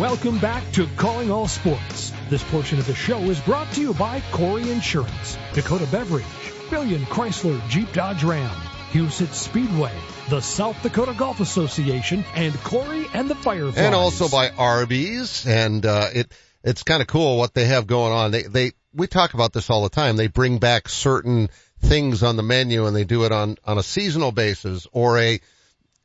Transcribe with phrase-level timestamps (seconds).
[0.00, 2.10] Welcome back to Calling All Sports.
[2.30, 6.24] This portion of the show is brought to you by Corey Insurance, Dakota Beverage,
[6.70, 8.48] Billion Chrysler Jeep Dodge Ram,
[8.92, 9.92] Huset Speedway,
[10.30, 13.76] the South Dakota Golf Association, and Corey and the Fireflies.
[13.76, 16.32] And also by Arby's, and uh, it
[16.64, 18.30] it's kind of cool what they have going on.
[18.30, 20.16] They they we talk about this all the time.
[20.16, 23.82] They bring back certain things on the menu, and they do it on on a
[23.82, 25.40] seasonal basis or a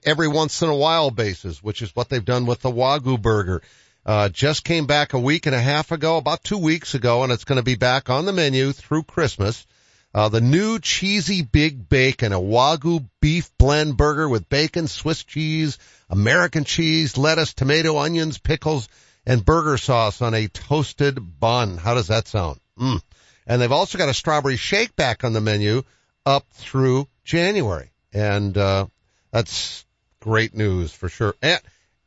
[0.03, 3.61] every once in a while basis, which is what they've done with the Wagyu burger.
[4.05, 7.31] Uh, just came back a week and a half ago, about two weeks ago, and
[7.31, 9.65] it's going to be back on the menu through Christmas.
[10.13, 15.79] Uh, the new cheesy big bacon, a Wagyu beef blend burger with bacon, Swiss cheese,
[16.09, 18.87] American cheese, lettuce, tomato, onions, pickles,
[19.25, 21.77] and burger sauce on a toasted bun.
[21.77, 22.59] How does that sound?
[22.79, 23.01] Mm.
[23.47, 25.83] And they've also got a strawberry shake back on the menu
[26.25, 27.91] up through January.
[28.13, 28.85] And, uh,
[29.31, 29.83] that's
[30.21, 31.35] great news for sure.
[31.41, 31.59] And,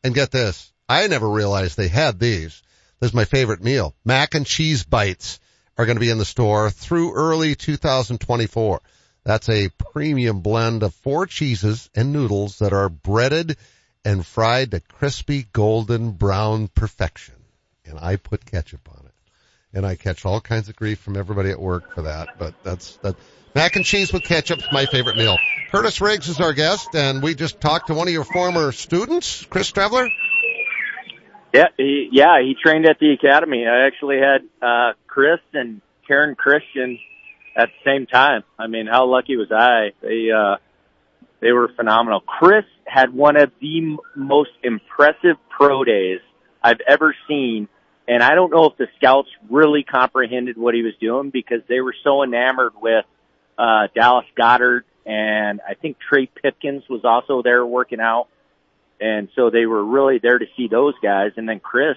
[0.03, 0.73] and get this.
[0.89, 2.63] I never realized they had these.
[3.01, 3.95] This is my favorite meal.
[4.05, 5.39] Mac and cheese bites
[5.77, 8.81] are going to be in the store through early 2024.
[9.25, 13.57] That's a premium blend of four cheeses and noodles that are breaded
[14.05, 17.35] and fried to crispy golden brown perfection.
[17.85, 19.13] And I put ketchup on it.
[19.75, 22.97] And I catch all kinds of grief from everybody at work for that, but that's,
[23.03, 23.17] that,
[23.55, 25.37] mac and cheese with ketchup is my favorite meal.
[25.71, 29.45] Kurtiss Riggs is our guest, and we just talked to one of your former students,
[29.45, 30.09] Chris Streveler.
[31.59, 33.67] Yeah, he, yeah, he trained at the academy.
[33.67, 37.01] I actually had uh, Chris and Taryn Christion
[37.57, 38.45] at the same time.
[38.57, 39.91] I mean, how lucky was I?
[40.01, 40.59] They uh,
[41.41, 42.21] they were phenomenal.
[42.21, 46.21] Chris had one of the most impressive pro days
[46.63, 47.67] I've ever seen,
[48.07, 51.81] and I don't know if the scouts really comprehended what he was doing because they
[51.81, 53.05] were so enamored with
[53.59, 58.29] uh, Dallas Goedert and I think Trey Pipkins was also there working out.
[59.01, 61.33] And so they were really there to see those guys.
[61.37, 61.97] And then Chris,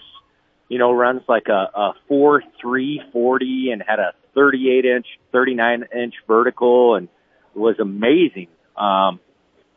[0.69, 5.85] you know, runs like a, a four, three, forty and had a 38 inch, 39
[5.95, 7.09] inch vertical and
[7.53, 8.47] was amazing.
[8.78, 9.19] Um,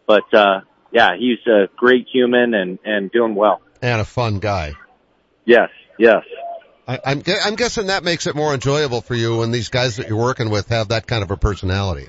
[0.06, 0.60] but, uh,
[0.92, 3.60] yeah, he's a great human and, and doing well.
[3.82, 4.74] And a fun guy.
[5.44, 6.22] Yes, yes.
[6.86, 10.08] I, I'm, I'm guessing that makes it more enjoyable for you when these guys that
[10.08, 12.08] you're working with have that kind of a personality.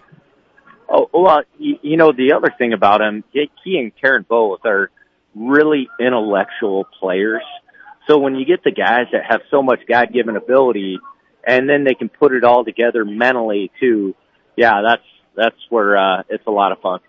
[0.90, 4.92] Oh, well, you, you know, the other thing about him, he and Taryn both are
[5.36, 7.44] really intellectual players.
[8.08, 11.00] So when you get the guys that have so much God-given ability
[11.46, 14.16] and then they can put it all together mentally too,
[14.56, 15.04] yeah, that's,
[15.36, 17.00] that's where, uh, it's a lot of fun.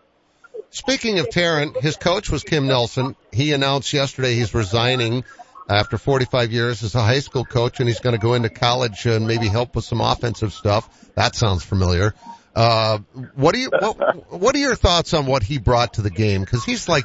[0.71, 3.15] Speaking of Taryn, his coach was Kim Nelson.
[3.33, 5.25] He announced yesterday he's resigning
[5.69, 9.07] after 45 years as a high school coach and he's going to go into college
[9.07, 10.89] and maybe help with some offensive stuff.
[11.15, 12.15] That sounds familiar.
[12.55, 12.99] Uh,
[13.35, 16.45] what do you, what, what are your thoughts on what he brought to the game?
[16.47, 17.05] Cause he's like,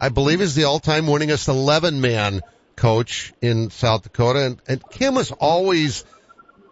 [0.00, 2.40] I believe is the all-time winningest 11 man
[2.76, 6.04] coach in South Dakota and, and Kim was always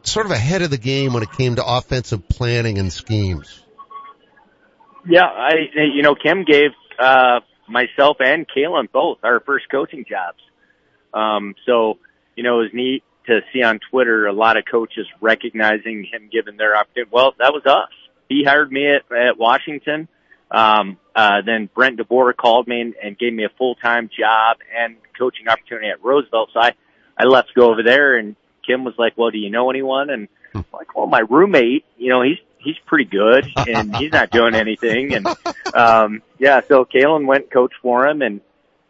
[0.02, 3.62] sort of ahead of the game when it came to offensive planning and schemes.
[5.06, 5.52] Yeah, I,
[5.94, 10.38] you know, Kim gave, uh, myself and Kalen both our first coaching jobs.
[11.12, 11.98] Um, so,
[12.34, 16.28] you know, it was neat to see on Twitter a lot of coaches recognizing him
[16.32, 17.10] given their opportunity.
[17.12, 17.92] Well, that was us.
[18.28, 20.08] He hired me at, at Washington.
[20.50, 24.96] Um, uh, then Brent DeBoer called me and, and gave me a full-time job and
[25.18, 26.50] coaching opportunity at Roosevelt.
[26.54, 26.72] So I,
[27.18, 28.36] I left to go over there and
[28.66, 30.10] Kim was like, well, do you know anyone?
[30.10, 34.30] And I'm like, well, my roommate, you know, he's, he's pretty good and he's not
[34.30, 35.14] doing anything.
[35.14, 35.26] And,
[35.74, 38.40] um, yeah, so Kalen went coach for him and,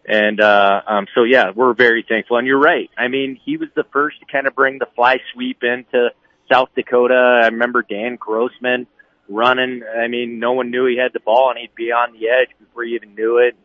[0.07, 2.39] and, uh, um, so yeah, we're very thankful.
[2.39, 2.91] And you're right.
[2.97, 6.11] I mean, he was the first to kind of bring the fly sweep into
[6.51, 7.41] South Dakota.
[7.43, 8.87] I remember Dan Grossman
[9.29, 9.83] running.
[9.83, 12.49] I mean, no one knew he had the ball and he'd be on the edge
[12.59, 13.57] before you even knew it.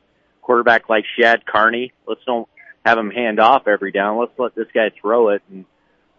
[0.41, 1.93] Quarterback like Shad Carney.
[2.07, 2.47] Let's don't
[2.85, 4.19] have him hand off every down.
[4.19, 5.41] Let's let this guy throw it.
[5.49, 5.65] And,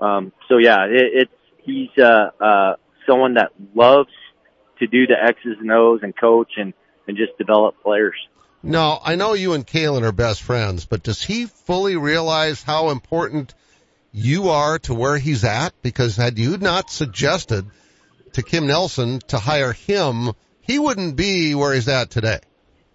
[0.00, 4.10] um, so yeah, it, it's, he's, uh, uh, someone that loves
[4.78, 6.72] to do the X's and O's and coach and,
[7.06, 8.16] and just develop players.
[8.62, 12.89] No, I know you and Kalen are best friends, but does he fully realize how
[12.89, 13.53] important
[14.10, 15.74] you are to where he's at?
[15.83, 17.66] Because had you not suggested
[18.34, 22.41] to Kim Nelson to hire him, he wouldn't be where he's at today.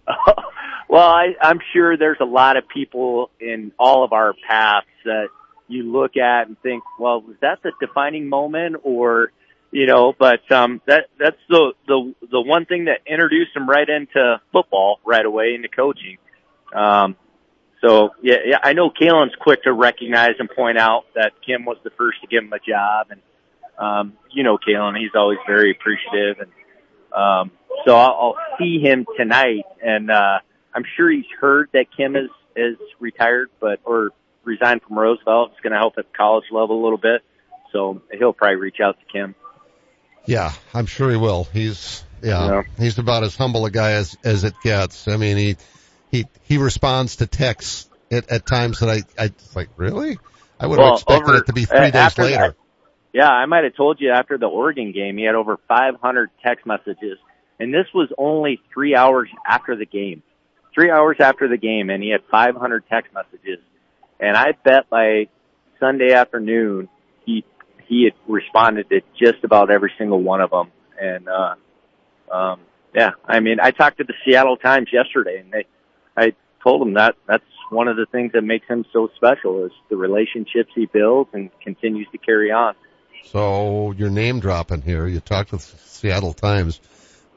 [0.88, 5.28] well, I, I'm sure there's a lot of people in all of our paths that
[5.68, 9.32] you look at and think, well, was that the defining moment or,
[9.70, 13.88] you know, but, um, that, that's the, the, the one thing that introduced him right
[13.88, 16.18] into football right away into coaching.
[16.74, 17.16] Um,
[17.80, 21.78] so yeah, yeah, I know Kalen's quick to recognize and point out that Kim was
[21.82, 23.20] the first to give him a job and,
[23.80, 26.50] um, you know, Kalen, he's always very appreciative and,
[27.12, 27.50] um,
[27.84, 30.38] so I'll, I'll see him tonight and, uh,
[30.72, 34.10] I'm sure he's heard that Kim is, is retired, but, or
[34.44, 35.52] resigned from Roosevelt.
[35.52, 37.22] It's going to help at the college level a little bit.
[37.72, 39.34] So he'll probably reach out to Kim.
[40.26, 41.44] Yeah, I'm sure he will.
[41.52, 42.62] He's yeah, yeah.
[42.78, 45.08] he's about as humble a guy as as it gets.
[45.08, 45.56] I mean, he
[46.10, 50.18] he he responds to texts at, at times that I I like really.
[50.58, 52.36] I would have well, expected over, it to be three days later.
[52.48, 52.56] That,
[53.12, 56.66] yeah, I might have told you after the Oregon game, he had over 500 text
[56.66, 57.18] messages,
[57.58, 60.22] and this was only three hours after the game.
[60.74, 63.58] Three hours after the game, and he had 500 text messages.
[64.20, 65.26] And I bet by
[65.80, 66.88] Sunday afternoon,
[67.24, 67.44] he
[67.88, 70.70] he had responded to just about every single one of them.
[71.00, 71.54] And uh,
[72.32, 72.60] um,
[72.94, 75.64] yeah, I mean, I talked to the Seattle Times yesterday, and they,
[76.16, 79.72] I told them that that's one of the things that makes him so special is
[79.88, 82.74] the relationships he builds and continues to carry on.
[83.24, 85.06] So you're name dropping here.
[85.06, 86.80] You talked with Seattle Times.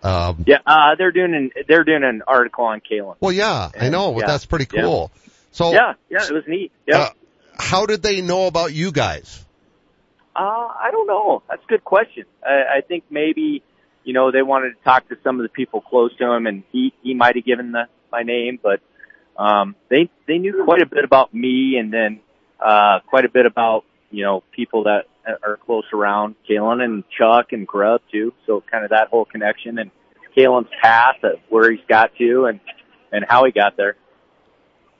[0.01, 3.15] Um, yeah, uh, they're doing an they're doing an article on Kalen.
[3.21, 5.11] Well, yeah, and, I know, but yeah, that's pretty cool.
[5.13, 5.31] Yeah.
[5.51, 6.71] So yeah, yeah, it was neat.
[6.85, 6.99] Yeah.
[6.99, 7.09] Uh,
[7.57, 9.45] how did they know about you guys?
[10.35, 11.43] Uh, I don't know.
[11.47, 12.25] That's a good question.
[12.45, 13.63] I, I think maybe
[14.03, 16.63] you know they wanted to talk to some of the people close to him, and
[16.71, 18.81] he he might have given the my name, but
[19.37, 22.19] um, they they knew quite a bit about me, and then
[22.59, 27.51] uh, quite a bit about you know people that are close around Kalen and Chuck
[27.51, 28.33] and Grubb too.
[28.45, 29.91] So kind of that whole connection and
[30.35, 32.59] Kalen's path, of where he's got to, and
[33.11, 33.95] and how he got there.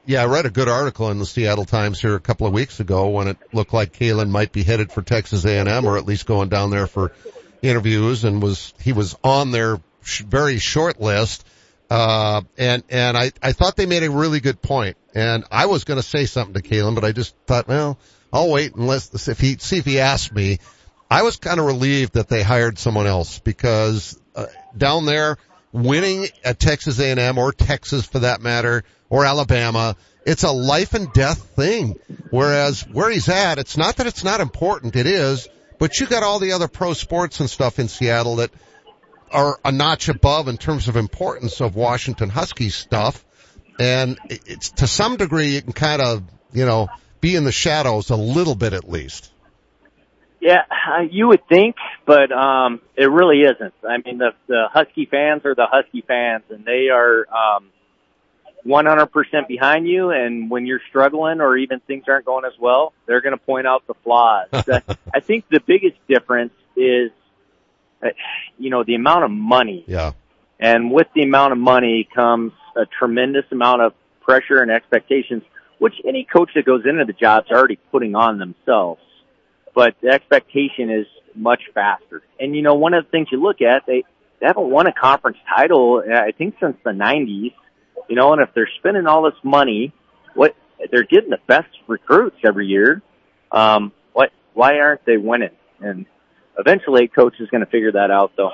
[0.05, 2.79] Yeah, I read a good article in the Seattle Times here a couple of weeks
[2.81, 6.25] ago when it looked like Kalen might be headed for Texas A&M or at least
[6.25, 7.13] going down there for
[7.61, 9.79] interviews and was, he was on their
[10.27, 11.45] very short list
[11.93, 14.57] uh, and, and I, I thought they made a really good.
[15.13, 17.99] And I was going to say something to Kalen, but I just thought, well,
[18.33, 20.57] I'll wait unless, if he, see if he asks me.
[21.09, 25.37] I was kind of relieved that they hired someone else because, uh, down there,
[25.71, 29.95] winning at Texas A&M or Texas for that matter, or Alabama,
[30.25, 31.99] it's a life and death thing.
[32.31, 35.47] Whereas where he's at, it's not that it's not important, it is,
[35.77, 38.49] but you got all the other pro sports and stuff in Seattle that
[39.31, 43.23] are a notch above in terms of importance of Washington Huskies stuff.
[43.79, 46.87] And it's to some degree you can kind of, you know,
[47.23, 49.31] be in the shadows a little bit at least.
[50.41, 53.73] Yeah, uh, you would think, but um it really isn't.
[53.87, 57.69] I mean, the the Husky fans are the Husky fans, and they are um
[58.65, 60.11] 100% behind you.
[60.11, 63.67] And when you're struggling or even things aren't going as well, they're going to point
[63.67, 64.47] out the flaws.
[65.13, 67.11] I think the biggest difference is
[68.03, 68.09] uh,
[68.57, 69.85] you know, the amount of money.
[69.87, 70.11] Yeah.
[70.59, 75.43] And with the amount of money comes a tremendous amount of pressure and expectations,
[75.79, 79.01] which any coach that goes into the job is already putting on themselves.
[79.75, 82.21] But the expectation is much faster.
[82.39, 84.03] And you know, one of the things you look at, they,
[84.39, 87.53] they haven't won a conference title, I think since the 90s,
[88.09, 89.93] you know, and if they're spending all this money,
[90.35, 90.55] what,
[90.91, 93.01] they're getting the best recruits every year.
[93.51, 95.55] Um, what, why aren't they winning?
[95.79, 96.05] And
[96.57, 98.51] eventually coach is going to figure that out though.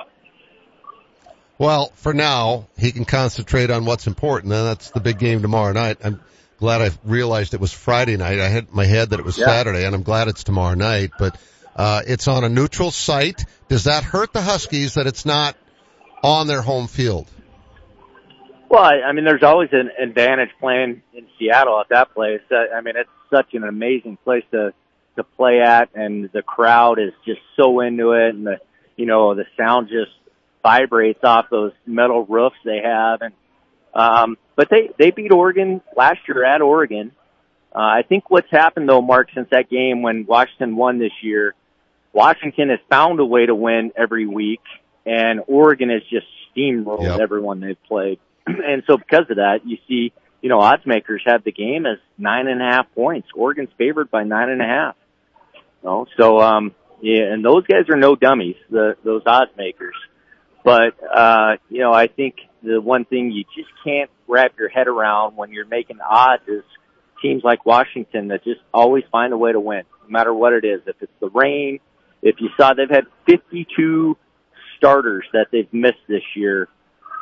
[1.58, 5.74] Well, for now, he can concentrate on what's important, and that's the big game tomorrow
[5.74, 5.98] night.
[6.02, 6.22] I'm
[6.60, 8.38] glad I realized it was Friday night.
[8.38, 9.46] I had my head that it was yeah.
[9.46, 11.36] Saturday, and I'm glad it's tomorrow night, but,
[11.74, 13.44] uh, it's on a neutral site.
[13.68, 15.56] Does that hurt the Huskies that it's not
[16.22, 17.26] on their home field?
[18.68, 22.42] Well, I, I mean, there's always an advantage playing in Seattle at that place.
[22.50, 24.72] Uh, I mean, it's such an amazing place to
[25.16, 28.58] to play at and the crowd is just so into it and the,
[28.96, 30.12] you know, the sound just
[30.62, 33.34] vibrates off those metal roofs they have and,
[33.94, 37.12] um, but they, they beat Oregon last year at Oregon.
[37.74, 41.54] Uh, I think what's happened though, Mark, since that game when Washington won this year,
[42.12, 44.60] Washington has found a way to win every week
[45.06, 47.20] and Oregon has just steamrolled yep.
[47.20, 48.18] everyone they've played.
[48.46, 50.12] and so because of that, you see,
[50.42, 53.28] you know, odds makers have the game as nine and a half points.
[53.34, 54.96] Oregon's favored by nine and a half.
[55.82, 59.94] No, so um, yeah, and those guys are no dummies, the those odds makers.
[60.62, 64.88] But uh, you know, I think the one thing you just can't wrap your head
[64.88, 66.62] around when you're making odds is
[67.22, 70.64] teams like Washington that just always find a way to win, no matter what it
[70.64, 70.80] is.
[70.86, 71.80] If it's the rain,
[72.22, 74.16] if you saw they've had 52
[74.76, 76.68] starters that they've missed this year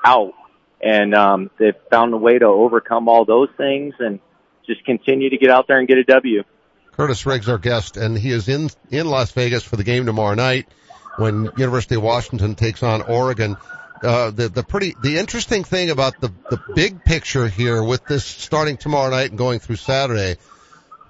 [0.05, 0.35] out,
[0.81, 4.21] and um, they've found a way to overcome all those things and
[4.67, 6.45] just continue to get out there and get a W.
[6.93, 10.35] Kurtiss Riggs, our guest, and he is in, in Las Vegas for the game tomorrow
[10.35, 10.69] night
[11.17, 13.57] when University of Washington takes on Oregon.
[14.03, 18.25] Uh, the, the pretty, the interesting thing about the, the big picture here with this
[18.25, 20.37] starting tomorrow night and going through Saturday,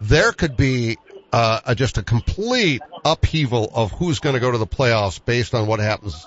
[0.00, 0.96] there could be,
[1.32, 5.54] uh, a, just a complete upheaval of who's going to go to the playoffs based
[5.54, 6.26] on what happens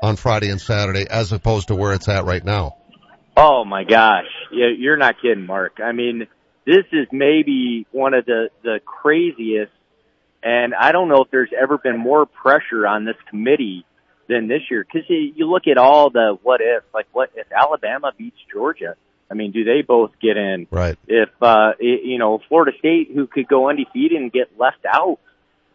[0.00, 2.76] on Friday and Saturday as opposed to where it's at right now.
[3.36, 4.26] Oh my gosh.
[4.52, 5.80] You're not kidding, Mark.
[5.82, 6.26] I mean,
[6.64, 9.72] this is maybe one of the, the craziest,
[10.42, 13.84] and I don't know if there's ever been more pressure on this committee
[14.28, 14.84] than this year.
[14.84, 18.96] Cause you, you look at all the what if, like what if Alabama beats Georgia?
[19.30, 20.66] I mean, do they both get in?
[20.70, 20.96] Right.
[21.08, 25.18] If, uh, you know, Florida State, who could go undefeated and get left out.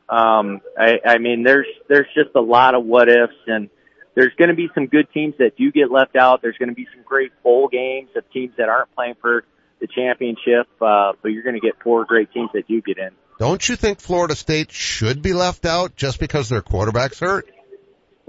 [0.07, 3.69] Um, I, I mean, there's, there's just a lot of what ifs and
[4.15, 6.41] there's going to be some good teams that do get left out.
[6.41, 9.43] There's going to be some great bowl games of teams that aren't playing for
[9.79, 13.11] the championship, uh, but you're going to get four great teams that do get in.
[13.39, 17.49] Don't you think Florida State should be left out just because their quarterback's hurt?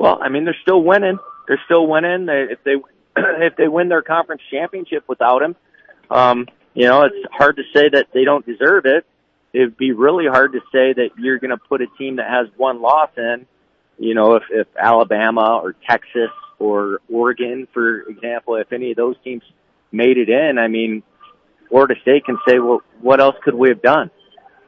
[0.03, 1.21] Well, I mean, they're still winning.
[1.47, 2.27] They're still winning.
[2.27, 2.75] They, if they
[3.17, 5.55] if they win their conference championship without him,
[6.11, 9.07] um, you know, it's hard to say that they don't deserve it.
[9.53, 12.49] It'd be really hard to say that you're going to put a team that has
[12.57, 13.47] one loss in.
[13.97, 19.15] You know, if if Alabama or Texas or Oregon, for example, if any of those
[19.23, 19.45] teams
[19.93, 21.05] made it in, I mean,
[21.69, 24.11] Florida State can say, well, what else could we have done?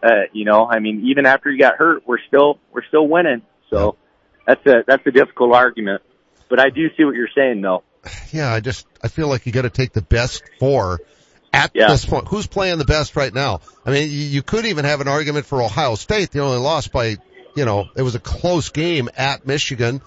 [0.00, 3.42] Uh, you know, I mean, even after you got hurt, we're still, we're still winning.
[3.70, 3.96] So
[4.46, 6.02] that's a, that's a difficult argument.
[6.48, 7.82] But I do see what you're saying though.
[8.32, 11.00] Yeah, I just, I feel like you gotta take the best four
[11.52, 11.88] at Yeah.
[11.88, 12.28] this point.
[12.28, 13.60] Who's playing the best right now?
[13.86, 16.30] I mean, you, you could even have an argument for Ohio State.
[16.30, 17.16] They only lost by,
[17.56, 20.02] you know, it was a close game at Michigan.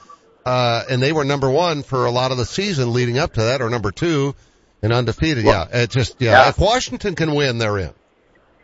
[0.45, 3.41] Uh, and they were number one for a lot of the season leading up to
[3.41, 4.33] that, or number two,
[4.81, 5.43] and undefeated.
[5.43, 6.49] Well, yeah, it just, yeah, yeah.
[6.49, 7.93] if Washington can win, they're in.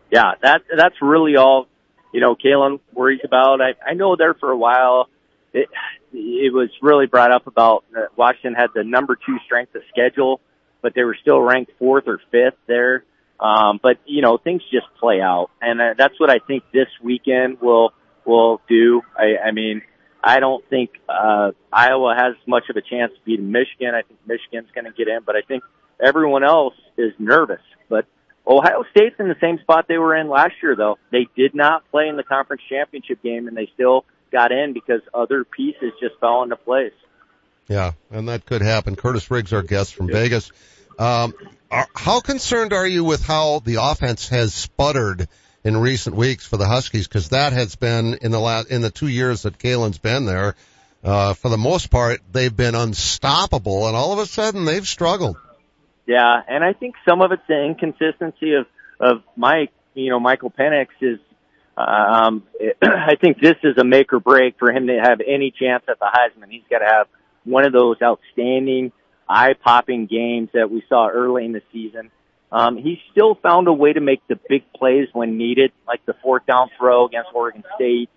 [0.10, 1.68] Yeah, that, that's really all,
[2.14, 3.60] you know, Kalen worries about.
[3.60, 5.10] I, I know there for a while,
[5.54, 5.70] it,
[6.12, 10.42] it was really brought up about uh, Washington had the number two strength of schedule,
[10.82, 13.04] but they were still ranked fourth or fifth there.
[13.40, 16.88] Um, but you know, things just play out, and uh, that's what I think this
[17.02, 17.94] weekend will
[18.26, 19.02] will do.
[19.18, 19.82] I, I mean,
[20.24, 23.94] I don't think uh, Iowa has much of a chance to beat Michigan.
[23.94, 25.64] I think Michigan's going to get in, but I think
[26.04, 27.62] everyone else is nervous.
[27.90, 28.06] But
[28.48, 30.98] Ohio State's in the same spot they were in last year, though.
[31.12, 35.02] They did not play in the conference championship game, and they still got in because
[35.14, 36.92] other pieces just fell into place.
[37.70, 38.98] Yeah, and that could happen.
[38.98, 40.52] Kurtiss Riggs, our guest from Vegas.
[41.00, 41.34] Um,
[41.72, 45.28] are, how concerned are you with how the offense has sputtered
[45.64, 47.08] in recent weeks for the Huskies?
[47.08, 50.56] Because that has been in the last in the two years that Kalen's been there.
[51.04, 55.38] Uh, for the most part, they've been unstoppable, and all of a sudden they've struggled.
[56.06, 58.68] Yeah, and I think some of it's the inconsistency of
[59.00, 59.72] of Mike.
[59.94, 61.20] You know, Michael Penix is.
[61.78, 62.44] Um,
[62.84, 66.00] I think this is a make or break for him to have any chance at
[66.00, 66.50] the Heisman.
[66.50, 67.08] He's got to have
[67.44, 68.92] one of those outstanding,
[69.28, 72.12] eye-popping games that we saw early in the season.
[72.52, 76.14] Um, he still found a way to make the big plays when needed, like the
[76.22, 78.10] fourth down throw against Oregon State.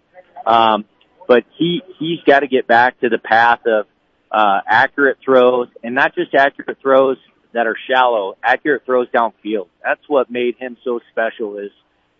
[0.44, 0.84] Um,
[1.26, 3.86] but he he's got to get back to the path of
[4.30, 7.16] uh, accurate throws, and not just accurate throws
[7.54, 9.68] that are shallow, accurate throws downfield.
[9.82, 11.58] That's what made him so special.
[11.58, 11.70] Is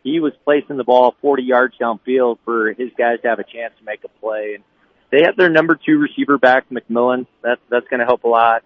[0.06, 3.74] he was placing the ball 40 yards downfield for his guys to have a chance
[3.78, 4.54] to make a play.
[4.54, 4.64] And
[5.10, 7.26] they have their number two receiver back, McMillan.
[7.42, 8.62] That's that's going to help a lot.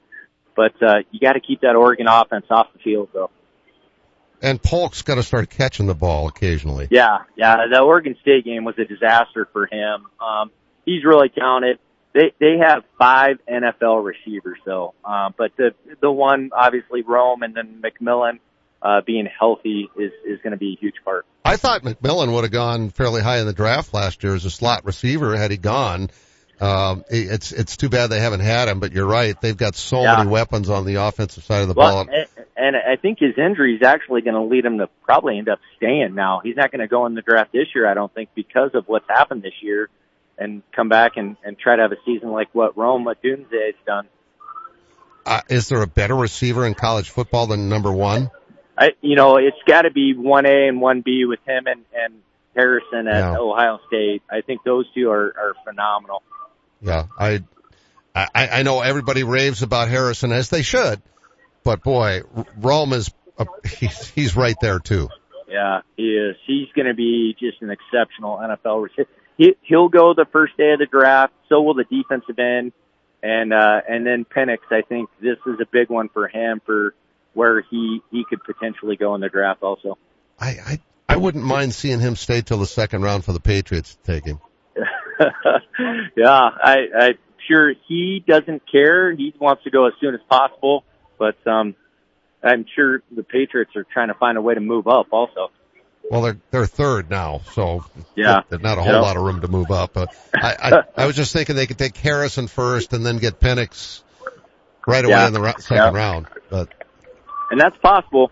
[0.55, 3.31] But uh, you got to keep that Oregon offense off the field, though.
[4.43, 6.89] And Polk's got to start catching the ball occasionally.
[6.91, 7.57] Yeah, yeah.
[7.73, 10.07] The Oregon State game was a disaster for him.
[10.21, 10.51] Um,
[10.85, 11.79] he's really talented.
[12.13, 17.55] They they have five NFL receivers though, uh, but the the one obviously Rome and
[17.55, 18.41] then McMillan
[18.83, 21.27] uh, being healthy is is going to be a huge part.
[21.45, 24.51] I thought McMillan would have gone fairly high in the draft last year as a
[24.51, 26.11] slot receiver had he gone.
[26.61, 29.39] Um, it's it's too bad they haven't had him, but you're right.
[29.41, 30.17] They've got so Yeah.
[30.17, 32.15] many weapons on the offensive side of the Well, ball.
[32.15, 35.49] and, and I think his injury is actually going to lead him to probably end
[35.49, 36.41] up staying now.
[36.45, 38.85] He's not going to go in the draft this year, I don't think, because of
[38.89, 39.89] what's happened this year
[40.37, 43.75] and come back and, and try to have a season like what Rome Odunze has
[43.87, 44.07] done.
[45.25, 48.31] Uh, is there a better receiver in college football than number one?
[48.81, 52.15] I, you know, it's got to be 1A and 1B with him and, and
[52.57, 53.37] Harrison at Yeah.
[53.39, 54.23] Ohio State.
[54.31, 56.23] I think those two are, are phenomenal.
[56.81, 57.45] Yeah, I,
[58.15, 61.03] I, I know everybody raves about Harrison as they should,
[61.63, 62.23] but boy,
[62.57, 65.11] Rome is, a, he's, he's right there too.
[65.47, 66.37] Yeah, he is.
[66.47, 69.09] He's going to be just an exceptional NFL receiver.
[69.37, 71.35] He, he'll go the first day of the draft.
[71.49, 72.73] So will the defensive end,
[73.23, 74.59] and uh, and then Penix.
[74.71, 76.95] I think this is a big one for him for
[77.35, 79.63] where he he could potentially go in the draft.
[79.63, 79.99] Also,
[80.39, 83.97] I, I, I wouldn't mind seeing him stay till the second round for the Patriots
[84.05, 84.41] to take him.
[86.17, 86.31] yeah,
[86.63, 87.19] I I'm
[87.49, 89.15] sure he doesn't care.
[89.15, 90.85] He wants to go as soon as possible,
[91.19, 91.75] but um,
[92.43, 95.09] I'm sure the Patriots are trying to find a way to move up.
[95.13, 95.51] Also,
[96.11, 97.85] Well, they're they're third now, so
[98.17, 98.41] Yeah.
[98.49, 99.01] there's not a whole Yeah.
[99.01, 99.93] lot of room to move up.
[99.93, 103.41] But I, I I was just thinking they could take Harrison first and then get
[103.41, 104.03] Penix
[104.87, 105.27] right away Yeah.
[105.27, 105.91] in the second Yeah.
[105.91, 106.27] round.
[106.49, 106.69] But
[107.51, 108.31] and that's possible.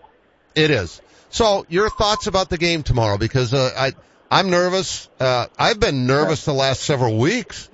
[0.54, 1.00] it is.
[1.30, 3.18] So your thoughts about the game tomorrow?
[3.18, 3.92] Because uh, I
[4.30, 5.08] I'm nervous.
[5.20, 7.68] Uh, I've been nervous the last several weeks,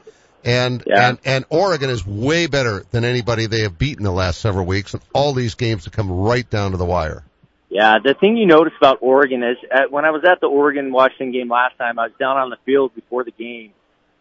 [0.45, 1.09] and Yeah.
[1.11, 4.95] and and Oregon is way better than anybody they have beaten the last several weeks,
[4.95, 7.23] and all these games have come right down to the wire.
[7.71, 10.93] Yeah, the thing you notice about Oregon is uh, when I was at the Oregon
[10.93, 13.73] Washington game last time, I was down on the field before the game.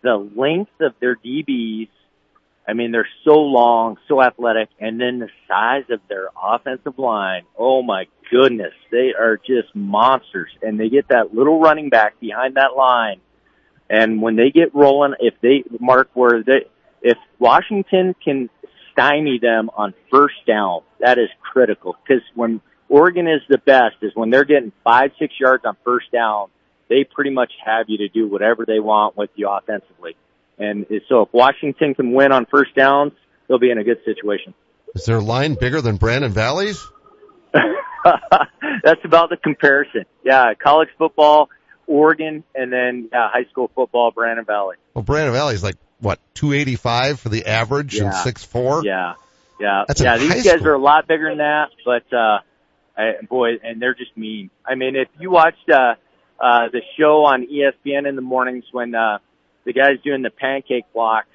[0.02, 1.90] The length of their DBs,
[2.68, 7.44] I mean, they're so long, so athletic, and then the size of their offensive line.
[7.58, 12.56] Oh my goodness, they are just monsters, and they get that little running back behind
[12.56, 13.20] that line.
[13.90, 16.66] And when they get rolling, if they mark where they,
[17.02, 18.50] if Washington can
[18.92, 24.12] stymie them on first down, that is critical because when Oregon is the best is
[24.16, 26.48] when they're getting five, six yards on first down,
[26.90, 30.16] they pretty much have you to do whatever they want with you offensively.
[30.58, 33.14] And so if Washington can win on first downs,
[33.48, 34.54] they'll be in a good situation.
[34.96, 36.86] Is their line bigger than Brandon Valley's?
[38.84, 40.06] That's about the comparison.
[40.24, 41.50] Yeah, college football,
[41.88, 44.76] Oregon, and then yeah, high school football, Brandon Valley.
[44.94, 48.24] Well, Brandon Valley's like what 285 for the average and Yeah.
[48.24, 48.84] six four.
[48.84, 49.14] Yeah,
[49.60, 50.18] yeah, That's yeah.
[50.18, 50.68] These guys school.
[50.70, 52.40] are a lot bigger than that, but uh,
[52.98, 54.50] I, boy, and they're just mean.
[54.66, 55.96] I mean, if you watched uh,
[56.40, 59.20] uh, the show on ESPN in the mornings when uh,
[59.66, 61.28] the guys doing the pancake blocks,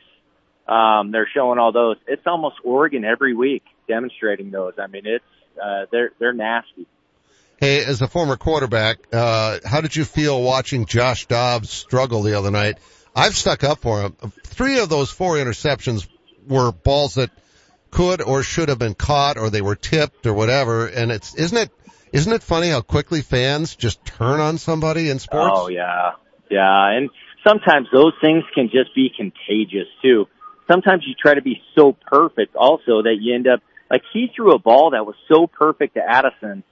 [0.66, 1.96] um, they're showing all those.
[2.06, 4.74] It's almost Oregon every week demonstrating those.
[4.78, 5.24] I mean, it's
[5.62, 6.86] uh, they're they're nasty.
[7.60, 12.38] Hey, as a former quarterback, uh, how did you feel watching Josh Dobbs struggle the
[12.38, 12.78] other night?
[13.16, 14.16] I've stuck up for him.
[14.44, 16.06] Three of those four interceptions
[16.46, 17.30] were balls that
[17.90, 20.86] could or should have been caught or they were tipped or whatever.
[20.86, 21.70] And it's, isn't it,
[22.12, 25.52] isn't it funny how quickly fans just turn on somebody in sports?
[25.52, 26.12] Oh yeah,
[26.50, 27.10] yeah, and
[27.46, 30.26] sometimes those things can just be contagious too.
[30.70, 34.54] Sometimes you try to be so perfect also that you end up like he threw
[34.54, 36.62] a ball that was so perfect to Addison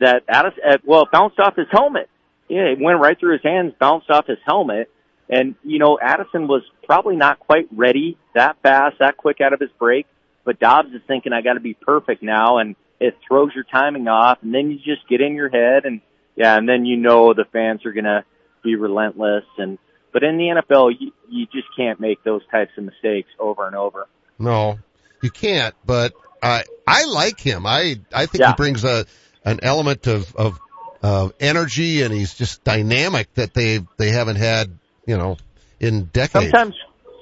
[0.00, 2.08] that Addison, uh, well, it bounced off his helmet.
[2.48, 4.90] Yeah, it went right through his hands, bounced off his helmet,
[5.28, 9.60] and you know Addison was probably not quite ready that fast, that quick out of
[9.60, 10.06] his break.
[10.44, 14.08] But Dobbs is thinking, I got to be perfect now, and it throws your timing
[14.08, 16.00] off, and then you just get in your head, and
[16.36, 18.24] yeah, and then you know the fans are gonna
[18.62, 19.78] be relentless, and
[20.14, 23.74] but in the NFL, you, you just can't make those types of mistakes over and
[23.74, 24.06] over.
[24.38, 24.78] No,
[25.20, 27.66] you can't, but I, I like him.
[27.66, 28.52] I, I think Yeah.
[28.52, 29.06] he brings a,
[29.44, 30.60] an element of, of,
[31.02, 35.36] of energy and he's just dynamic that they, they haven't had, you know,
[35.80, 36.52] in decades.
[36.52, 36.76] Sometimes,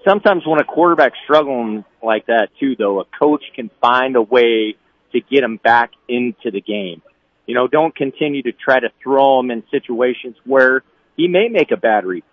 [0.07, 4.77] sometimes when a quarterback's struggling like that too, though, a coach can find a way
[5.13, 7.01] to get him back into the game.
[7.47, 10.83] You know, don't continue to try to throw him in situations where
[11.17, 12.25] he may make a bad read.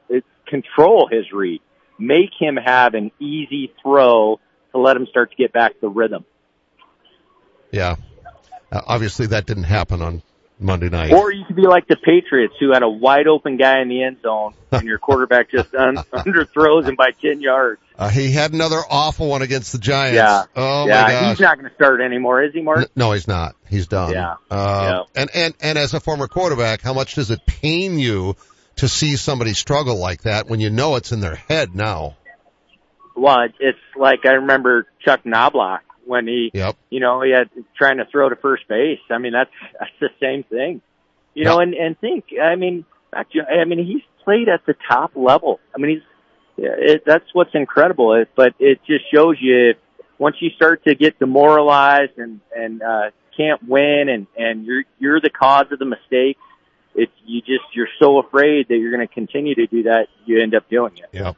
[0.50, 1.62] Control his read.
[1.98, 4.40] Make him have an easy throw
[4.72, 6.26] to let him start to get back the rhythm.
[7.72, 7.96] Yeah.
[8.72, 10.22] Uh, obviously that didn't happen on
[10.60, 11.14] Monday night.
[11.14, 14.04] Or you could be like the Patriots who had a wide open guy in the
[14.04, 17.82] end zone and your quarterback just un- underthrows him by 10 yards.
[17.98, 20.16] uh, he had another awful one against the Giants.
[20.16, 20.44] Yeah.
[20.56, 21.30] Oh yeah, my gosh.
[21.30, 22.80] he's not going to start anymore, is he, Mark?
[22.80, 23.56] N- No, he's not.
[23.70, 24.12] He's done.
[24.14, 24.36] Yeah.
[24.52, 28.36] Uh, and, and, and as a former quarterback, how much does it pain you
[28.80, 32.18] to see somebody struggle like that when you know it's in their head now?
[33.16, 36.78] Well, it's like I remember Chuck Knobloch when he, Yep.
[36.90, 39.00] you know, he had trying to throw to first base.
[39.10, 40.82] I mean, that's that's the same thing,
[41.34, 41.60] you know.
[41.60, 45.60] And and think, I mean, I mean, he's played at the top level.
[45.76, 48.14] I mean, he's yeah, it, that's what's incredible.
[48.14, 49.74] It, but it just shows you
[50.18, 55.20] once you start to get demoralized and and uh, can't win, and and you're you're
[55.22, 56.40] the cause of the mistakes.
[56.96, 60.08] It you just you're so afraid that you're going to continue to do that.
[60.26, 61.10] You end up doing it.
[61.12, 61.34] Yeah.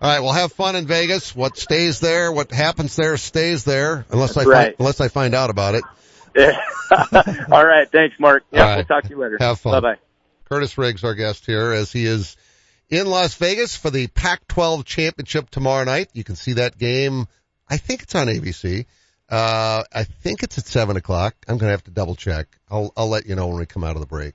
[0.00, 1.34] All right, well, have fun in Vegas.
[1.34, 4.64] What stays there, what happens there, stays there, unless I right.
[4.66, 5.84] find, unless I find out about it.
[7.50, 7.90] All right.
[7.90, 8.44] Thanks, Mark.
[8.50, 8.76] Yeah, right.
[8.76, 9.38] we'll talk to you later.
[9.40, 9.80] Have fun.
[9.80, 10.00] Bye bye.
[10.48, 12.36] Kurtiss Riggs, our guest here, as he is
[12.90, 16.10] in Las Vegas for the Pac-12 championship tomorrow night.
[16.12, 17.26] You can see that game.
[17.68, 18.84] I think it's on ABC.
[19.30, 21.34] Uh, I think it's at seven o'clock.
[21.48, 22.46] I'm going to have to double check.
[22.70, 24.34] I'll, I'll let you know when we come out of the break.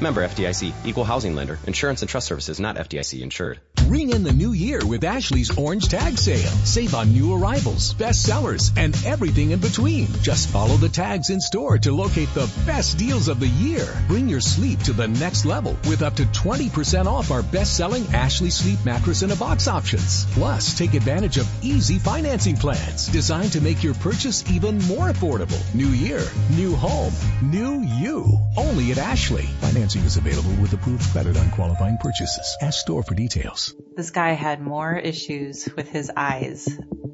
[0.00, 3.58] Member FDIC, equal housing lender, insurance and trust services not FDIC insured.
[3.88, 6.50] Ring in the new year with Ashley's Orange Tag Sale.
[6.66, 10.08] Save on new arrivals, best sellers, and everything in between.
[10.20, 13.88] Just follow the tags in store to locate the best deals of the year.
[14.06, 18.50] Bring your sleep to the next level with up to 20% off our best-selling Ashley
[18.50, 20.26] Sleep Mattress in a Box options.
[20.32, 25.62] Plus, take advantage of easy financing plans designed to make your purchase even more affordable.
[25.74, 28.38] New year, new home, new you.
[28.54, 29.48] Only at Ashley.
[29.88, 32.58] Financing is available with approved credit on qualifying purchases.
[32.60, 33.74] Ask store for details.
[33.96, 36.68] This guy had more issues with his eyes.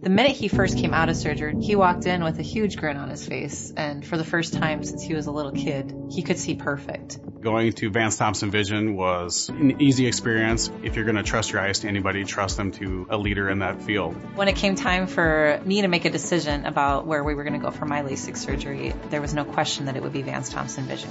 [0.05, 2.99] The minute he first came out of surgery, he walked in with a huge grin
[2.99, 6.21] on his face, and for the first time since he was a little kid, he
[6.21, 7.19] could see perfect.
[7.41, 10.71] Going to Vance Thompson Vision was an easy experience.
[10.83, 13.61] If you're going to trust your eyes to anybody, trust them to a leader in
[13.61, 14.15] that field.
[14.37, 17.59] When it came time for me to make a decision about where we were going
[17.59, 20.51] to go for my LASIK surgery, there was no question that it would be Vance
[20.51, 21.11] Thompson Vision.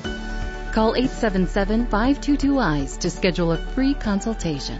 [0.71, 4.79] Call 877-522-EYES to schedule a free consultation.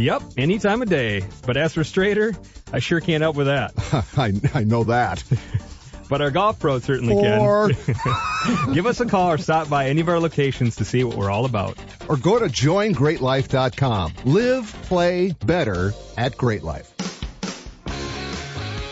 [0.00, 1.22] Yep, any time of day.
[1.46, 2.34] But as for straighter,
[2.72, 3.72] I sure can't help with that.
[4.16, 5.22] I, I know that.
[6.08, 8.72] But our golf pros certainly Or- can.
[8.74, 11.30] Give us a call or stop by any of our locations to see what we're
[11.30, 11.76] all about.
[12.08, 14.14] Or go to joingreatlife.com.
[14.24, 16.90] Live, play better at Great Life.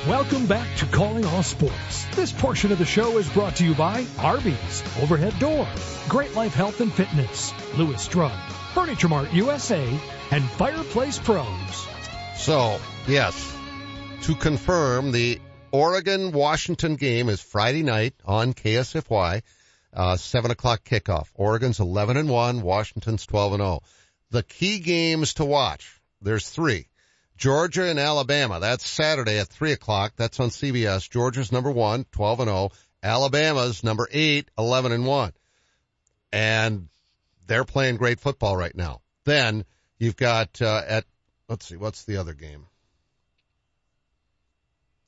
[0.06, 2.04] Welcome back to Calling All Sports.
[2.14, 5.66] This portion of the show is brought to you by Arby's, Overhead Door,
[6.08, 8.32] Great Life Health and Fitness, Lewis Drug,
[8.78, 11.88] Furniture Mart USA, and Fireplace Pros.
[12.36, 13.56] So, yes,
[14.22, 15.40] to confirm, the
[15.72, 19.42] Oregon Washington game is Friday night on KSFY,
[19.92, 21.26] uh, 7 o'clock kickoff.
[21.34, 23.82] Oregon's 11 and 1, Washington's 12 and 0.
[24.30, 26.86] The key games to watch, there's three.
[27.36, 30.12] Georgia and Alabama, that's Saturday at 3 o'clock.
[30.14, 31.10] That's on CBS.
[31.10, 32.70] Georgia's number one, 12 and 0.
[33.02, 35.32] Alabama's number eight, 11 and 1.
[36.32, 36.88] And
[37.48, 39.00] they're playing great football right now.
[39.24, 39.64] Then
[39.98, 41.04] you've got, uh, at,
[41.48, 42.66] let's see, what's the other game?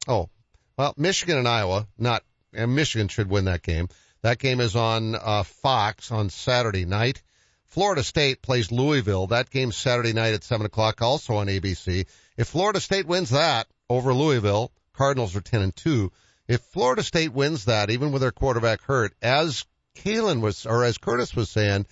[0.08, 0.28] Oh,
[0.76, 3.88] well, Michigan and Iowa, not, and Michigan should win that game.
[4.22, 7.22] That game is on, uh, Fox on Saturday night.
[7.66, 9.28] Florida State plays Louisville.
[9.28, 12.06] That game's Saturday night at 7 o'clock, also on ABC.
[12.36, 16.10] If Florida State wins that over Louisville, Cardinals are 10 and 2.
[16.48, 20.98] If Florida State wins that, even with their quarterback hurt, as Kalen was, or as
[20.98, 21.86] Kurtiss was saying,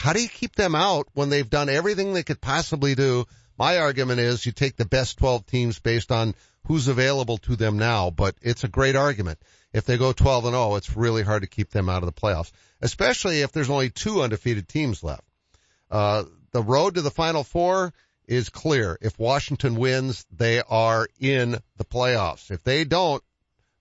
[0.00, 3.26] how do you keep them out when they've done everything they could possibly do?
[3.58, 6.34] My argument is you take the best 12 teams based on
[6.66, 9.38] who's available to them now, but it's a great argument.
[9.74, 12.18] If they go 12 and 0, it's really hard to keep them out of the
[12.18, 15.22] playoffs, especially if there's only two undefeated teams left.
[15.90, 17.92] Uh, the road to the final four
[18.26, 18.96] is clear.
[19.02, 22.50] If Washington wins, they are in the playoffs.
[22.50, 23.22] If they don't,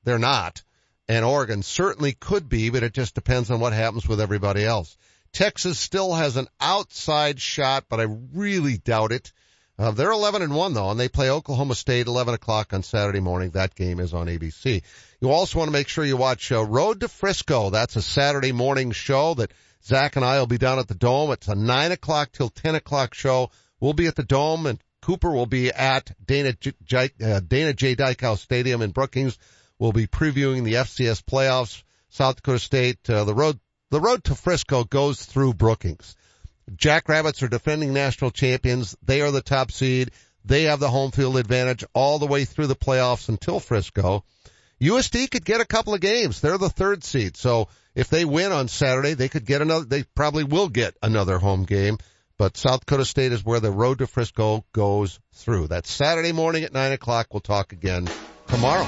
[0.03, 0.63] they're not.
[1.07, 4.97] And Oregon certainly could be, but it just depends on what happens with everybody else.
[5.31, 9.31] Texas still has an outside shot, but I really doubt it.
[9.77, 13.21] Uh, they're 11 and 1 though, and they play Oklahoma State 11 o'clock on Saturday
[13.21, 13.51] morning.
[13.51, 14.81] That game is on ABC.
[15.21, 17.69] You also want to make sure you watch uh, Road to Frisco.
[17.69, 19.53] That's a Saturday morning show that
[19.85, 21.31] Zach and I will be down at the Dome.
[21.31, 23.51] It's a 9 o'clock till 10 o'clock show.
[23.79, 26.53] We'll be at the Dome and Cooper will be at Dana
[26.85, 27.95] J, uh, Dana J.
[27.95, 29.37] Dykehouse Stadium in Brookings.
[29.77, 31.83] We'll be previewing the FCS playoffs.
[32.09, 33.59] South Dakota State, uh, the road,
[33.91, 36.15] the road to Frisco goes through Brookings.
[36.75, 38.95] Jackrabbits are defending national champions.
[39.03, 40.11] They are the top seed.
[40.45, 44.23] They have the home field advantage all the way through the playoffs until Frisco.
[44.81, 46.39] USD could get a couple of games.
[46.39, 47.35] They're the third seed.
[47.35, 51.37] So if they win on Saturday, they could get another, they probably will get another
[51.37, 51.97] home game.
[52.37, 55.67] But South Dakota State is where the road to Frisco goes through.
[55.67, 57.27] That's Saturday morning at nine o'clock.
[57.33, 58.07] We'll talk again
[58.47, 58.87] tomorrow.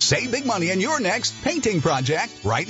[0.00, 2.68] Save big money on your next painting project right now.